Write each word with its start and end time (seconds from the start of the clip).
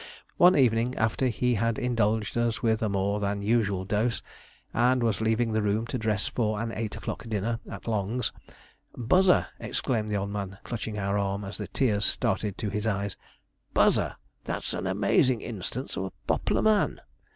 One 0.37 0.55
evening, 0.57 0.95
after 0.97 1.27
he 1.27 1.53
had 1.53 1.77
indulged 1.77 2.35
us 2.35 2.63
with 2.63 2.81
a 2.81 2.89
more 2.89 3.19
than 3.19 3.43
usual 3.43 3.85
dose, 3.85 4.23
and 4.73 5.03
was 5.03 5.21
leaving 5.21 5.53
the 5.53 5.61
room 5.61 5.85
to 5.85 5.99
dress 5.99 6.25
for 6.25 6.59
an 6.59 6.71
eight 6.71 6.95
o'clock 6.95 7.29
dinner 7.29 7.59
at 7.69 7.87
Long's, 7.87 8.33
'Buzzer!' 8.97 9.49
exclaimed 9.59 10.09
the 10.09 10.17
old 10.17 10.31
man, 10.31 10.57
clutching 10.63 10.97
our 10.97 11.19
arm, 11.19 11.43
as 11.43 11.59
the 11.59 11.67
tears 11.67 12.03
started 12.05 12.57
to 12.57 12.71
his 12.71 12.87
eyes, 12.87 13.15
'Buzzer! 13.75 14.15
that's 14.43 14.73
an 14.73 14.85
am_aa_zin' 14.85 15.39
instance 15.39 15.95
of 15.95 16.05
a 16.05 16.11
pop'lar 16.27 16.63
man!' 16.63 17.01